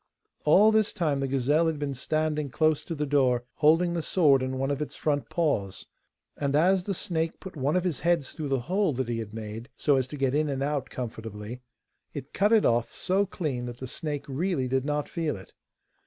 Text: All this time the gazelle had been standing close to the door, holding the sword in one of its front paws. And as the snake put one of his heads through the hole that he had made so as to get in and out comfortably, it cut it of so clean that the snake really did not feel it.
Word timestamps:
All 0.45 0.71
this 0.71 0.93
time 0.93 1.19
the 1.19 1.27
gazelle 1.27 1.67
had 1.67 1.77
been 1.77 1.93
standing 1.93 2.49
close 2.49 2.83
to 2.85 2.95
the 2.95 3.05
door, 3.05 3.43
holding 3.57 3.93
the 3.93 4.01
sword 4.01 4.41
in 4.41 4.57
one 4.57 4.71
of 4.71 4.81
its 4.81 4.95
front 4.95 5.29
paws. 5.29 5.85
And 6.35 6.55
as 6.55 6.85
the 6.85 6.95
snake 6.95 7.39
put 7.39 7.55
one 7.55 7.75
of 7.75 7.83
his 7.83 7.99
heads 7.99 8.31
through 8.31 8.47
the 8.47 8.61
hole 8.61 8.93
that 8.93 9.07
he 9.07 9.19
had 9.19 9.31
made 9.31 9.69
so 9.77 9.97
as 9.97 10.07
to 10.07 10.17
get 10.17 10.33
in 10.33 10.49
and 10.49 10.63
out 10.63 10.89
comfortably, 10.89 11.61
it 12.15 12.33
cut 12.33 12.51
it 12.51 12.65
of 12.65 12.91
so 12.91 13.27
clean 13.27 13.67
that 13.67 13.77
the 13.77 13.85
snake 13.85 14.25
really 14.27 14.67
did 14.67 14.85
not 14.85 15.07
feel 15.07 15.37
it. 15.37 15.53